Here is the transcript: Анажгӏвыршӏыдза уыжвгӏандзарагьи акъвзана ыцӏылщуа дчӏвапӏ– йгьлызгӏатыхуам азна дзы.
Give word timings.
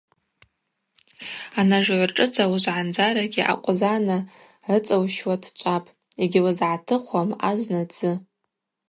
Анажгӏвыршӏыдза 1.59 2.43
уыжвгӏандзарагьи 2.51 3.47
акъвзана 3.53 4.17
ыцӏылщуа 4.75 5.35
дчӏвапӏ– 5.41 5.93
йгьлызгӏатыхуам 6.23 7.29
азна 7.49 7.81
дзы. 7.89 8.11